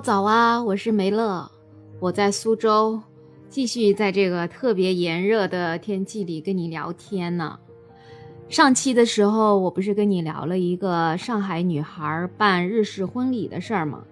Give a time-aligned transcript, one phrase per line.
[0.00, 1.50] 早啊，我是梅乐，
[2.00, 3.00] 我在苏州，
[3.48, 7.58] 继续在这个特别炎热的天气里跟你聊天呢。
[8.48, 14.04] 上期的时候，我不是跟你聊了一个上海女孩办日式婚礼的事儿吗？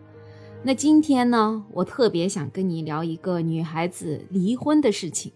[0.63, 5.31] 那今天呢，我特别想跟你聊一个女孩子离婚的事情。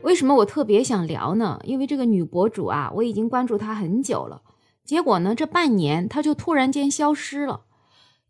[0.00, 1.60] 为什么我特别想聊呢？
[1.64, 4.40] 因为这个女博主啊，我已经关注她很久了，
[4.82, 7.60] 结果呢，这半年她就突然间消失了。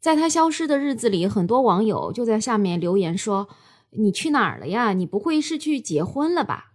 [0.03, 3.49] 在他消失的日子里，很多网友就在下面留言说
[3.91, 4.95] ：“你去哪儿了呀？
[4.95, 6.73] 你不会是去结婚了吧？”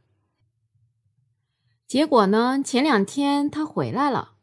[1.85, 2.61] 结果呢？
[2.63, 4.35] 前两天他回来了，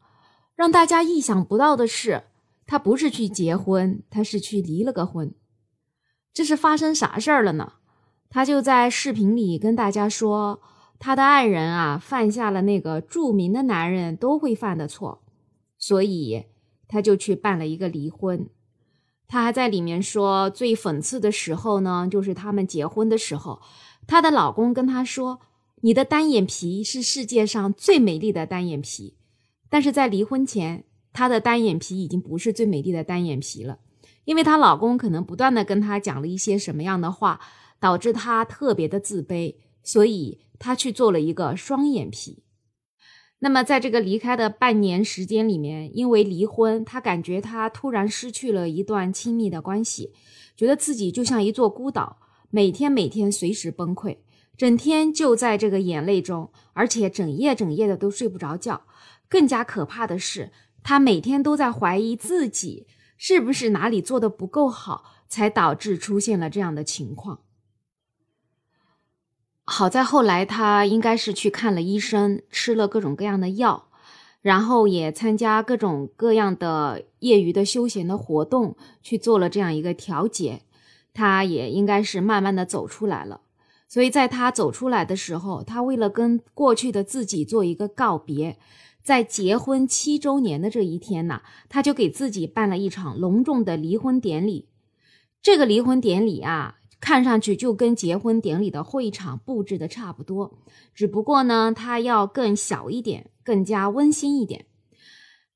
[0.55, 2.25] 让大家意想不到的是，
[2.67, 5.33] 他不是去结婚，他是去离了个婚。
[6.31, 7.73] 这是发生啥事儿了呢？
[8.29, 10.61] 他就在视频里跟大家说，
[10.99, 15.23] 他的爱人啊犯下了那个著名的男人都会犯的错，
[15.79, 16.45] 所以
[16.87, 18.47] 他就去办了一个离婚。
[19.27, 23.61] 他还在里面说，最讽刺的时候呢，就是他们结婚的时候，
[24.07, 25.41] 她的老公跟她说。
[25.81, 29.17] 你的单眼皮是世界上最美丽的单眼皮，
[29.69, 33.77] 但是在离婚前，她的单眼皮已经不是最美丽的单眼皮了，
[34.23, 37.39] 因为她老公可能不断的跟她讲了一些什么样的话，
[37.79, 42.44] 导致她特别的自卑，所以她去做了一个双眼皮。
[43.45, 50.11] 那么在这个离开的半年时间里面，因为离婚，他感觉他突然失去了一段亲密的关系，
[50.57, 52.17] 觉得自己就像一座孤岛，
[52.49, 54.17] 每天每天随时崩溃。
[54.57, 58.81] 整天就在这个眼泪中，而且整夜整夜的都睡不着觉。
[59.29, 60.51] 更加可怕的是，
[60.81, 67.41] 他每天都在怀疑自己是不是哪里做的不够好，才导致出现了这样的情况。
[69.65, 73.87] 好在后来他应该是去看了医生，吃了各种各样的药，
[74.41, 80.61] 然后也参加各种各样的业余的休闲的活动，去做了这样一个调节。
[81.13, 83.41] 他也应该是慢慢的走出来了。
[83.87, 88.57] 所以，在他走出来的时候，他为了跟过去的自己做一个告别，
[89.01, 94.67] 在结婚七周年的这一天呢，他就给自己办了一场隆重的离婚典礼。
[95.41, 100.57] 这个离婚典礼啊，看上去就跟结婚典礼的会场布置的差不多，
[100.95, 104.65] 只不过呢，它要更小一点，更加温馨一点。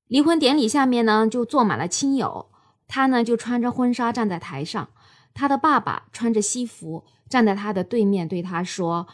[0.05, 2.51] 离婚典礼下面呢，就坐满了亲友，
[2.87, 4.89] 他呢就穿着婚纱站在台上，
[5.33, 7.03] 他的爸爸穿着西服。
[7.27, 9.07] 站在他的对面，对他说：“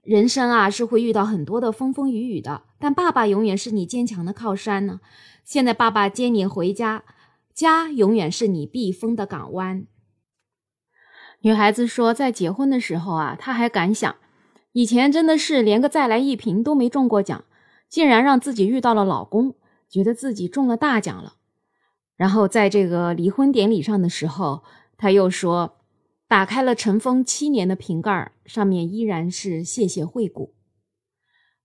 [0.00, 5.00] 人生啊，是会遇到很多的风风雨雨的，但爸爸永远是你坚强的靠山呢。
[5.44, 7.04] 现在爸爸接你回家，
[7.54, 9.86] 家永远是你避风的港湾。”
[11.40, 14.16] 女孩子说，在结婚的时候啊，她还敢想，
[14.72, 17.44] 以前真的是连个再来一瓶都没中过奖，
[17.88, 19.54] 竟然让自己遇到了老公，
[19.88, 21.34] 觉得自己中了大奖了。
[22.16, 24.62] 然后在这个离婚典礼上的时候，
[24.96, 25.72] 她又说。
[26.28, 30.56] 打开了尘封七年的瓶盖，上面依然是“谢谢惠顾”。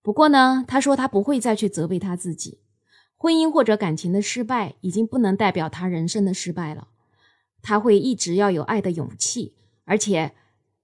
[0.03, 2.59] 不过呢，他说他不会再去责备他自己，
[3.17, 6.89] 婚姻或者感情的失败已经不能代表他人生的失败了。
[7.63, 9.55] 他会一直要有爱的勇气，
[9.91, 10.31] 而且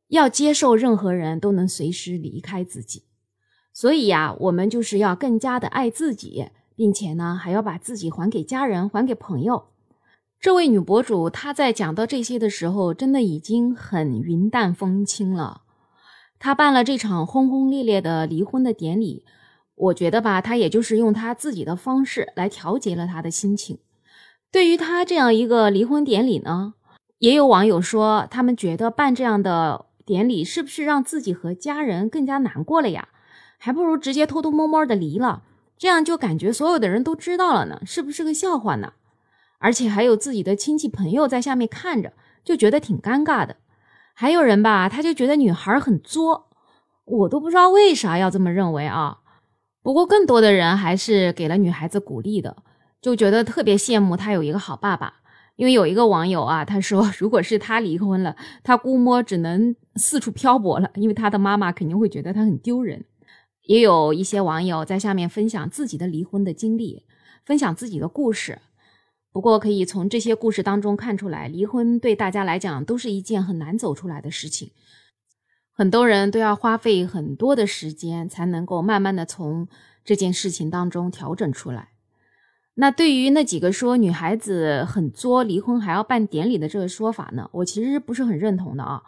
[0.10, 3.04] 要接受任何人都能随时离开自己。
[3.72, 9.68] 所以呀，我们就是要更加的爱自己，并且呢，还要把自己还给家人，还给朋友。
[10.42, 15.62] 这位女博主，她在讲到这些的时候，真的已经很云淡风轻了。
[16.38, 19.24] 她办了这场轰轰烈烈的离婚的典礼，
[19.76, 23.80] 我觉得吧，她也就是用她自己的方式来调节了她的心情。
[24.52, 26.74] 对于她这样一个离婚典礼呢，
[27.20, 33.10] 也有网友说，他们觉得办这样的典礼是不是让自己和家人更加难过了呀？
[33.58, 35.42] 还不如直接偷偷摸摸的离了，
[35.80, 38.94] 这样就感觉所有的人都知道了呢，是不是个笑话呢？
[39.58, 42.14] 而且还有自己的亲戚朋友在下面看着，
[42.44, 43.56] 就觉得挺尴尬的。
[44.14, 46.50] 还有人吧，他就觉得女孩很作，
[47.06, 49.22] 我都不知道为啥要这么认为啊。
[49.82, 52.58] 不过更多的人还是给了女孩子鼓励的，
[53.02, 55.17] 就觉得特别羡慕她有一个好爸爸。
[55.58, 63.04] 因为有一个网友啊，他说 如果是他离婚了，他估摸只能四处漂泊了，因为他的妈妈肯定会觉得他很丢人。
[63.64, 67.04] 也有一些网友在下面分享自己的离婚的经历，
[67.46, 68.60] 分享自己的故事。
[69.34, 74.72] 不过，可以从这些故事当中看出来，离婚对大家来讲都是一件很难走出来的事情。
[75.74, 79.68] 很多人都要花费很多的时间，才能够慢慢的从
[80.06, 81.90] 这件事情当中调整出来。
[82.80, 89.02] 那对于那几个说女孩子很作，离婚还要办典礼的这个说法呢，我其实不是很认同的啊。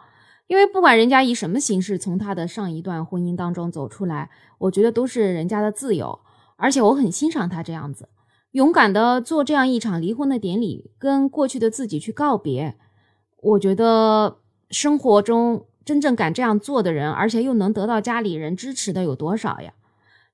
[0.48, 4.28] 因为不管人家以什么形式从他的上一段婚姻当中走出来，
[4.58, 6.18] 我觉得都是人家的自由，
[6.56, 8.08] 而且我很欣赏他这样子。
[8.50, 12.74] 勇敢的做这样一场离婚的典礼，跟过去的自己去告别，
[13.40, 14.38] 我觉得
[14.70, 19.72] 生活中真正敢这样做的人，而且又能得到家里人支持的有多少呀？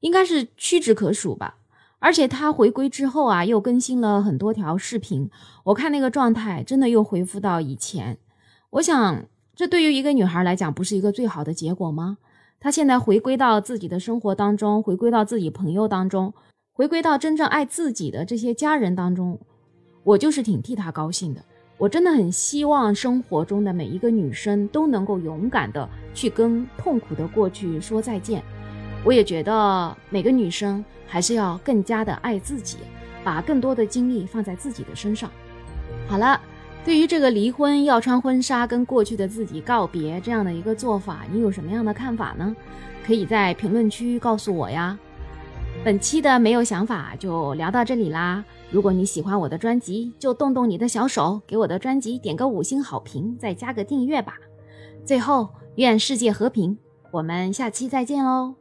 [0.01, 1.59] 应该是屈指可数吧。
[1.99, 5.31] 而且他回归之后啊，又更新了很多条视频，
[5.65, 8.19] 我看那个状态真的又恢复到以前。
[8.71, 12.19] 我想，这对于一个女孩来讲，不是一个最好的结果吗？
[12.61, 16.35] 她现在回归到自己的生活当中，回归到自己朋友当中，
[16.73, 19.39] 回归到真正爱自己的这些家人当中，
[20.05, 21.43] 我就是挺替她高兴的。
[21.79, 28.43] 我真的很希望生活中的每一个女生都能够勇敢的去跟痛苦的过去说再见。
[29.05, 32.79] 我也觉得每个女生还是要更加的爱自己，
[33.23, 35.31] 把更多的精力放在自己的身上。
[36.07, 36.41] 好了。
[36.85, 42.55] 对于这个离婚要穿婚纱跟过去的自己告别这样的一个做法，你有什么样的看法呢？
[43.05, 44.97] 可以在评论区告诉我呀。
[45.85, 48.45] 本期的没有想法就聊到这里啦。
[48.71, 54.35] 如果你喜欢我的专辑，就动动你的小手，给我的专辑点个五星好评，再加个订阅吧。
[55.05, 56.79] 最后，愿世界和平，
[57.11, 58.55] 我们下期再见喽。